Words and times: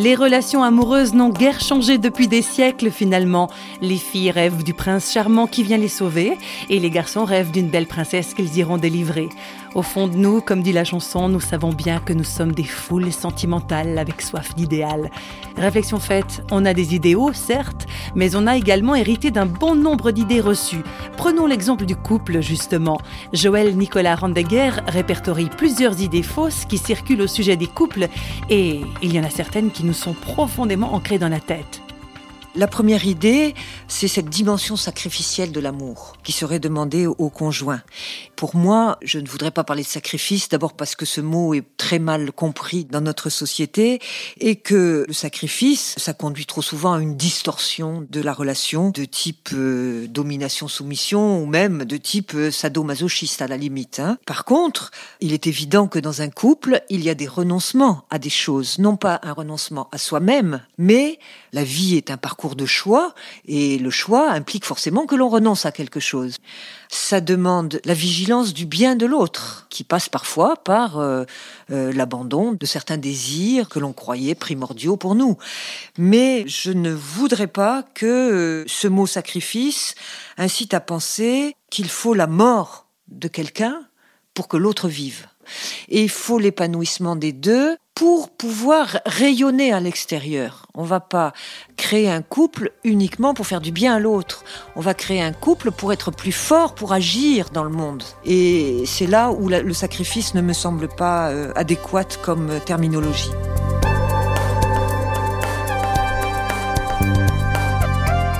Les 0.00 0.14
relations 0.14 0.62
amoureuses 0.62 1.12
n'ont 1.12 1.30
guère 1.30 1.58
changé 1.60 1.98
depuis 1.98 2.28
des 2.28 2.40
siècles 2.40 2.92
finalement. 2.92 3.50
Les 3.82 3.96
filles 3.96 4.30
rêvent 4.30 4.62
du 4.62 4.72
prince 4.72 5.10
charmant 5.12 5.48
qui 5.48 5.64
vient 5.64 5.76
les 5.76 5.88
sauver 5.88 6.38
et 6.70 6.78
les 6.78 6.90
garçons 6.90 7.24
rêvent 7.24 7.50
d'une 7.50 7.68
belle 7.68 7.88
princesse 7.88 8.32
qu'ils 8.32 8.56
iront 8.58 8.76
délivrer. 8.76 9.28
Au 9.74 9.82
fond 9.82 10.08
de 10.08 10.16
nous, 10.16 10.40
comme 10.40 10.62
dit 10.62 10.72
la 10.72 10.84
chanson, 10.84 11.28
nous 11.28 11.40
savons 11.40 11.72
bien 11.72 11.98
que 11.98 12.12
nous 12.12 12.24
sommes 12.24 12.52
des 12.52 12.64
foules 12.64 13.12
sentimentales 13.12 13.98
avec 13.98 14.22
soif 14.22 14.54
d'idéal. 14.54 15.10
Réflexion 15.56 15.98
faite, 15.98 16.42
on 16.50 16.64
a 16.64 16.72
des 16.72 16.94
idéaux, 16.94 17.32
certes, 17.32 17.86
mais 18.14 18.34
on 18.34 18.46
a 18.46 18.56
également 18.56 18.94
hérité 18.94 19.30
d'un 19.30 19.46
bon 19.46 19.74
nombre 19.74 20.10
d'idées 20.10 20.40
reçues. 20.40 20.84
Prenons 21.16 21.46
l'exemple 21.46 21.84
du 21.84 21.96
couple, 21.96 22.40
justement. 22.40 22.98
Joël 23.32 23.76
Nicolas 23.76 24.14
Randeguer 24.14 24.70
répertorie 24.86 25.50
plusieurs 25.54 26.00
idées 26.00 26.22
fausses 26.22 26.64
qui 26.64 26.78
circulent 26.78 27.22
au 27.22 27.26
sujet 27.26 27.56
des 27.56 27.66
couples, 27.66 28.08
et 28.48 28.80
il 29.02 29.12
y 29.12 29.20
en 29.20 29.24
a 29.24 29.30
certaines 29.30 29.70
qui 29.70 29.84
nous 29.88 29.94
sont 29.94 30.12
profondément 30.12 30.92
ancrées 30.92 31.18
dans 31.18 31.30
la 31.30 31.40
tête. 31.40 31.80
La 32.54 32.66
première 32.66 33.04
idée, 33.04 33.54
c'est 33.88 34.08
cette 34.08 34.30
dimension 34.30 34.76
sacrificielle 34.76 35.52
de 35.52 35.60
l'amour 35.60 36.16
qui 36.24 36.32
serait 36.32 36.58
demandée 36.58 37.06
au 37.06 37.28
conjoint. 37.28 37.82
Pour 38.36 38.56
moi, 38.56 38.98
je 39.02 39.18
ne 39.18 39.28
voudrais 39.28 39.50
pas 39.50 39.64
parler 39.64 39.82
de 39.82 39.88
sacrifice, 39.88 40.48
d'abord 40.48 40.72
parce 40.72 40.96
que 40.96 41.04
ce 41.04 41.20
mot 41.20 41.52
est 41.52 41.64
très 41.76 41.98
mal 41.98 42.32
compris 42.32 42.86
dans 42.86 43.02
notre 43.02 43.28
société 43.28 44.00
et 44.40 44.56
que 44.56 45.04
le 45.06 45.12
sacrifice, 45.12 45.94
ça 45.98 46.14
conduit 46.14 46.46
trop 46.46 46.62
souvent 46.62 46.94
à 46.94 47.00
une 47.00 47.16
distorsion 47.16 48.06
de 48.08 48.20
la 48.20 48.32
relation 48.32 48.90
de 48.90 49.04
type 49.04 49.50
euh, 49.52 50.06
domination-soumission 50.08 51.42
ou 51.42 51.46
même 51.46 51.84
de 51.84 51.96
type 51.98 52.32
euh, 52.34 52.50
sadomasochiste 52.50 53.42
à 53.42 53.46
la 53.46 53.58
limite. 53.58 54.00
Hein. 54.00 54.18
Par 54.26 54.44
contre, 54.44 54.90
il 55.20 55.34
est 55.34 55.46
évident 55.46 55.86
que 55.86 55.98
dans 55.98 56.22
un 56.22 56.30
couple, 56.30 56.82
il 56.88 57.02
y 57.02 57.10
a 57.10 57.14
des 57.14 57.28
renoncements 57.28 58.04
à 58.10 58.18
des 58.18 58.30
choses, 58.30 58.78
non 58.78 58.96
pas 58.96 59.20
un 59.22 59.32
renoncement 59.32 59.88
à 59.92 59.98
soi-même, 59.98 60.62
mais 60.78 61.18
la 61.52 61.64
vie 61.64 61.96
est 61.96 62.10
un 62.10 62.16
parcours 62.16 62.37
de 62.46 62.66
choix, 62.66 63.14
et 63.46 63.78
le 63.78 63.90
choix 63.90 64.30
implique 64.30 64.64
forcément 64.64 65.06
que 65.06 65.16
l'on 65.16 65.28
renonce 65.28 65.66
à 65.66 65.72
quelque 65.72 65.98
chose. 65.98 66.36
Ça 66.88 67.20
demande 67.20 67.80
la 67.84 67.94
vigilance 67.94 68.54
du 68.54 68.64
bien 68.64 68.94
de 68.94 69.06
l'autre, 69.06 69.66
qui 69.70 69.82
passe 69.82 70.08
parfois 70.08 70.56
par 70.56 70.98
euh, 70.98 71.24
euh, 71.70 71.92
l'abandon 71.92 72.52
de 72.52 72.64
certains 72.64 72.96
désirs 72.96 73.68
que 73.68 73.80
l'on 73.80 73.92
croyait 73.92 74.36
primordiaux 74.36 74.96
pour 74.96 75.16
nous. 75.16 75.36
Mais 75.98 76.44
je 76.46 76.70
ne 76.70 76.92
voudrais 76.92 77.48
pas 77.48 77.82
que 77.94 78.06
euh, 78.06 78.64
ce 78.68 78.86
mot 78.86 79.06
sacrifice 79.06 79.96
incite 80.36 80.74
à 80.74 80.80
penser 80.80 81.56
qu'il 81.70 81.88
faut 81.88 82.14
la 82.14 82.28
mort 82.28 82.86
de 83.08 83.26
quelqu'un 83.26 83.82
pour 84.32 84.46
que 84.46 84.56
l'autre 84.56 84.88
vive. 84.88 85.26
Et 85.88 86.02
il 86.02 86.10
faut 86.10 86.38
l'épanouissement 86.38 87.16
des 87.16 87.32
deux 87.32 87.76
pour 87.98 88.28
pouvoir 88.28 89.00
rayonner 89.06 89.72
à 89.72 89.80
l'extérieur. 89.80 90.66
On 90.74 90.84
va 90.84 91.00
pas 91.00 91.32
créer 91.76 92.08
un 92.08 92.22
couple 92.22 92.70
uniquement 92.84 93.34
pour 93.34 93.44
faire 93.44 93.60
du 93.60 93.72
bien 93.72 93.96
à 93.96 93.98
l'autre. 93.98 94.44
On 94.76 94.80
va 94.80 94.94
créer 94.94 95.20
un 95.20 95.32
couple 95.32 95.72
pour 95.72 95.92
être 95.92 96.12
plus 96.12 96.30
fort, 96.30 96.76
pour 96.76 96.92
agir 96.92 97.50
dans 97.52 97.64
le 97.64 97.70
monde. 97.70 98.04
Et 98.24 98.84
c'est 98.86 99.08
là 99.08 99.32
où 99.32 99.48
le 99.48 99.72
sacrifice 99.72 100.34
ne 100.34 100.42
me 100.42 100.52
semble 100.52 100.86
pas 100.86 101.30
euh, 101.30 101.52
adéquat 101.56 102.04
comme 102.22 102.60
terminologie. 102.64 103.32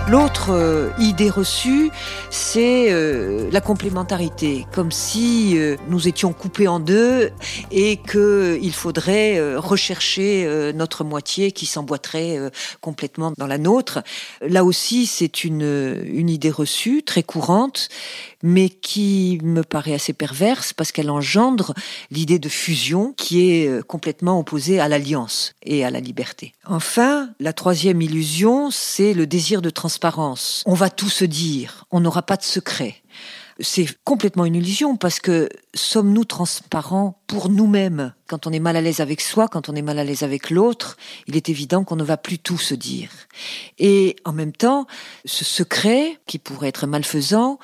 L'autre 0.08 0.52
euh, 0.52 0.88
idée 0.98 1.28
reçue, 1.28 1.90
c'est 2.30 2.90
euh, 2.90 3.50
la 3.52 3.60
complémentarité, 3.60 4.66
comme 4.72 4.90
si 4.90 5.58
euh, 5.58 5.76
nous 5.90 6.08
étions 6.08 6.32
coupés 6.32 6.66
en 6.66 6.80
deux 6.80 7.30
et 7.70 7.98
qu'il 7.98 8.72
faudrait 8.72 9.56
rechercher 9.56 10.72
notre 10.74 11.04
moitié 11.04 11.52
qui 11.52 11.66
s'emboîterait 11.66 12.38
complètement 12.80 13.32
dans 13.36 13.46
la 13.46 13.58
nôtre. 13.58 14.02
Là 14.40 14.64
aussi, 14.64 15.04
c'est 15.04 15.44
une, 15.44 16.00
une 16.06 16.30
idée 16.30 16.50
reçue, 16.50 17.02
très 17.02 17.22
courante, 17.22 17.88
mais 18.42 18.70
qui 18.70 19.38
me 19.42 19.62
paraît 19.62 19.94
assez 19.94 20.12
perverse 20.12 20.72
parce 20.72 20.92
qu'elle 20.92 21.10
engendre 21.10 21.74
l'idée 22.10 22.38
de 22.38 22.48
fusion 22.48 23.12
qui 23.16 23.50
est 23.50 23.82
complètement 23.86 24.38
opposée 24.38 24.80
à 24.80 24.88
l'alliance 24.88 25.54
et 25.62 25.84
à 25.84 25.90
la 25.90 26.00
liberté. 26.00 26.54
Enfin, 26.64 27.30
la 27.40 27.52
troisième 27.52 28.00
illusion, 28.00 28.70
c'est 28.70 29.12
le 29.12 29.26
désir 29.26 29.60
de 29.60 29.70
transformation 29.70 29.97
on 30.66 30.74
va 30.74 30.90
tout 30.90 31.08
se 31.08 31.24
dire, 31.24 31.84
on 31.90 32.00
n'aura 32.00 32.22
pas 32.22 32.36
de 32.36 32.42
secret. 32.42 32.96
C'est 33.60 33.88
complètement 34.04 34.44
une 34.44 34.54
illusion 34.54 34.96
parce 34.96 35.18
que 35.18 35.48
sommes-nous 35.74 36.24
transparents 36.24 37.20
pour 37.26 37.48
nous-mêmes? 37.48 38.14
Quand 38.28 38.46
on 38.46 38.52
est 38.52 38.60
mal 38.60 38.76
à 38.76 38.80
l'aise 38.80 39.00
avec 39.00 39.20
soi, 39.20 39.48
quand 39.48 39.68
on 39.68 39.74
est 39.74 39.82
mal 39.82 39.98
à 39.98 40.04
l'aise 40.04 40.22
avec 40.22 40.50
l'autre, 40.50 40.96
il 41.26 41.36
est 41.36 41.48
évident 41.48 41.82
qu'on 41.82 41.96
ne 41.96 42.04
va 42.04 42.16
plus 42.16 42.38
tout 42.38 42.58
se 42.58 42.74
dire. 42.74 43.10
Et 43.78 44.14
en 44.24 44.32
même 44.32 44.52
temps, 44.52 44.86
ce 45.24 45.44
secret, 45.44 46.20
qui 46.26 46.38
pourrait 46.38 46.68
être 46.68 46.86
malfaisant, 46.86 47.58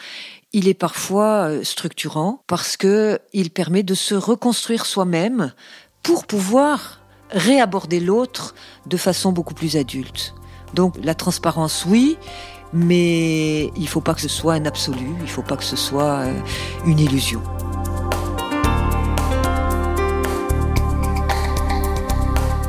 il 0.52 0.66
est 0.66 0.74
parfois 0.74 1.48
euh, 1.48 1.64
structurant 1.64 2.42
parce 2.48 2.76
que 2.76 3.20
il 3.32 3.50
permet 3.50 3.84
de 3.84 3.94
se 3.94 4.16
reconstruire 4.16 4.86
soi-même 4.86 5.52
pour 6.02 6.26
pouvoir 6.26 7.00
réaborder 7.30 8.00
l'autre 8.00 8.54
de 8.86 8.96
façon 8.96 9.32
beaucoup 9.32 9.54
plus 9.54 9.76
adulte. 9.76 10.34
Donc 10.74 10.96
la 11.02 11.14
transparence, 11.14 11.86
oui, 11.88 12.18
mais 12.72 13.66
il 13.76 13.82
ne 13.82 13.86
faut 13.86 14.00
pas 14.00 14.12
que 14.14 14.20
ce 14.20 14.28
soit 14.28 14.54
un 14.54 14.64
absolu, 14.66 15.06
il 15.18 15.22
ne 15.22 15.28
faut 15.28 15.42
pas 15.42 15.56
que 15.56 15.62
ce 15.62 15.76
soit 15.76 16.20
euh, 16.20 16.40
une 16.84 16.98
illusion. 16.98 17.40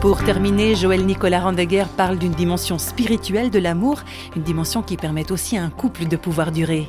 Pour 0.01 0.23
terminer, 0.23 0.75
Joël 0.75 1.03
Nicolas 1.03 1.39
Randeguer 1.39 1.85
parle 1.97 2.19
d'une 2.19 2.33
dimension 2.33 2.77
spirituelle 2.77 3.49
de 3.49 3.57
l'amour, 3.57 4.03
une 4.35 4.44
dimension 4.44 4.83
qui 4.83 4.97
permet 4.97 5.31
aussi 5.31 5.57
à 5.57 5.63
un 5.63 5.71
couple 5.71 6.05
de 6.05 6.15
pouvoir 6.15 6.51
durer. 6.51 6.88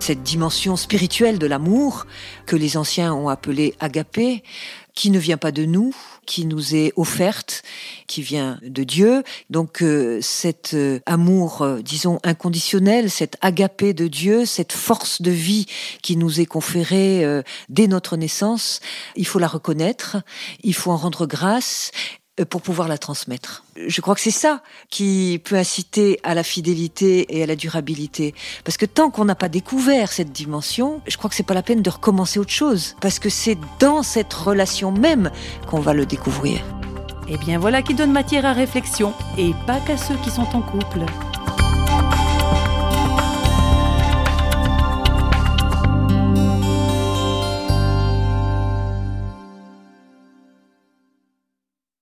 Cette 0.00 0.24
dimension 0.24 0.74
spirituelle 0.74 1.38
de 1.38 1.46
l'amour, 1.46 2.06
que 2.46 2.56
les 2.56 2.76
anciens 2.76 3.14
ont 3.14 3.28
appelée 3.28 3.76
agapé, 3.78 4.42
qui 4.94 5.12
ne 5.12 5.20
vient 5.20 5.36
pas 5.36 5.52
de 5.52 5.64
nous, 5.64 5.94
qui 6.28 6.44
nous 6.44 6.74
est 6.74 6.92
offerte, 6.96 7.62
qui 8.06 8.20
vient 8.20 8.60
de 8.62 8.84
Dieu. 8.84 9.24
Donc 9.48 9.82
euh, 9.82 10.18
cet 10.20 10.74
euh, 10.74 11.00
amour, 11.06 11.62
euh, 11.62 11.80
disons, 11.80 12.20
inconditionnel, 12.22 13.10
cette 13.10 13.38
agapé 13.40 13.94
de 13.94 14.08
Dieu, 14.08 14.44
cette 14.44 14.74
force 14.74 15.22
de 15.22 15.30
vie 15.30 15.64
qui 16.02 16.18
nous 16.18 16.38
est 16.38 16.46
conférée 16.46 17.24
dès 17.70 17.86
notre 17.86 18.18
naissance, 18.18 18.80
il 19.16 19.26
faut 19.26 19.38
la 19.38 19.48
reconnaître, 19.48 20.18
il 20.62 20.74
faut 20.74 20.90
en 20.90 20.98
rendre 20.98 21.24
grâce 21.26 21.92
pour 22.44 22.62
pouvoir 22.62 22.88
la 22.88 22.98
transmettre. 22.98 23.64
Je 23.76 24.00
crois 24.00 24.14
que 24.14 24.20
c'est 24.20 24.30
ça 24.30 24.62
qui 24.90 25.40
peut 25.44 25.56
inciter 25.56 26.20
à 26.22 26.34
la 26.34 26.42
fidélité 26.42 27.36
et 27.36 27.42
à 27.42 27.46
la 27.46 27.56
durabilité. 27.56 28.34
Parce 28.64 28.76
que 28.76 28.86
tant 28.86 29.10
qu'on 29.10 29.24
n'a 29.24 29.34
pas 29.34 29.48
découvert 29.48 30.12
cette 30.12 30.32
dimension, 30.32 31.00
je 31.06 31.16
crois 31.16 31.30
que 31.30 31.36
c'est 31.36 31.42
pas 31.42 31.54
la 31.54 31.62
peine 31.62 31.82
de 31.82 31.90
recommencer 31.90 32.38
autre 32.38 32.50
chose. 32.50 32.96
Parce 33.00 33.18
que 33.18 33.28
c'est 33.28 33.58
dans 33.78 34.02
cette 34.02 34.32
relation 34.32 34.92
même 34.92 35.30
qu'on 35.68 35.80
va 35.80 35.94
le 35.94 36.06
découvrir. 36.06 36.60
Eh 37.28 37.36
bien 37.36 37.58
voilà 37.58 37.82
qui 37.82 37.94
donne 37.94 38.12
matière 38.12 38.46
à 38.46 38.52
réflexion, 38.52 39.12
et 39.36 39.50
pas 39.66 39.80
qu'à 39.80 39.98
ceux 39.98 40.16
qui 40.24 40.30
sont 40.30 40.48
en 40.56 40.62
couple. 40.62 41.04